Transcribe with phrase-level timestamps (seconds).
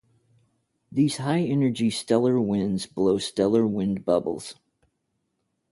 [0.91, 4.55] These high-energy stellar winds blow stellar wind bubbles.